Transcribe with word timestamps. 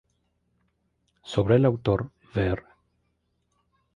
Sobre 1.23 1.57
el 1.57 1.65
autor 1.65 2.09
ver 2.33 2.65